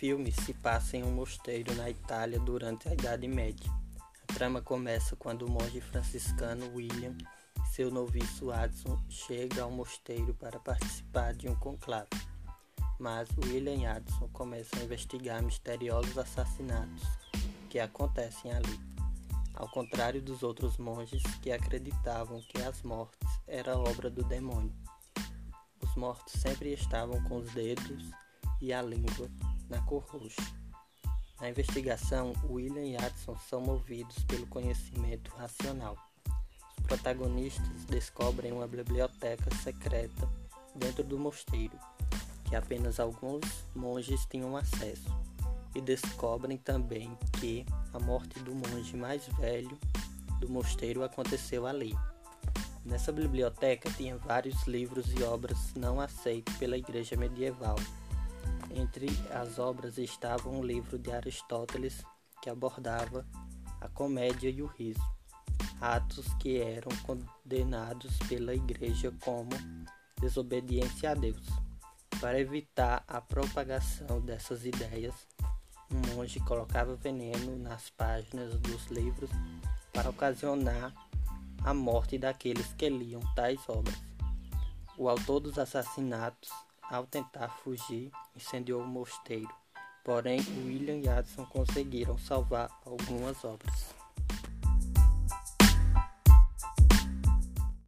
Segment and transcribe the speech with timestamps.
[0.00, 3.70] filme se passa em um mosteiro na Itália durante a Idade Média.
[4.26, 7.14] A trama começa quando o monge franciscano William
[7.58, 12.08] e seu noviço Addison chegam ao mosteiro para participar de um conclave.
[12.98, 17.02] Mas William e Addison começam a investigar misteriosos assassinatos
[17.68, 18.80] que acontecem ali.
[19.52, 24.72] Ao contrário dos outros monges que acreditavam que as mortes eram obra do demônio.
[25.82, 28.10] Os mortos sempre estavam com os dedos
[28.62, 29.28] e a língua
[29.70, 30.42] na cor roxa.
[31.40, 35.96] Na investigação, William e Addison são movidos pelo conhecimento racional.
[36.76, 40.28] Os protagonistas descobrem uma biblioteca secreta
[40.74, 41.78] dentro do mosteiro,
[42.44, 43.40] que apenas alguns
[43.74, 45.08] monges tinham acesso,
[45.74, 49.78] e descobrem também que a morte do monge mais velho
[50.40, 51.96] do mosteiro aconteceu ali.
[52.84, 57.76] Nessa biblioteca tinha vários livros e obras não aceitos pela igreja medieval
[58.80, 62.02] entre as obras estava um livro de Aristóteles
[62.40, 63.26] que abordava
[63.80, 65.02] a comédia e o riso,
[65.80, 69.50] atos que eram condenados pela Igreja como
[70.18, 71.46] desobediência a Deus.
[72.20, 75.14] Para evitar a propagação dessas ideias,
[75.92, 79.30] um monge colocava veneno nas páginas dos livros
[79.92, 80.94] para ocasionar
[81.64, 84.00] a morte daqueles que liam tais obras.
[84.96, 86.50] O autor dos assassinatos
[86.90, 89.48] ao tentar fugir, incendiou o mosteiro.
[90.04, 93.99] Porém, William e Addison conseguiram salvar algumas obras.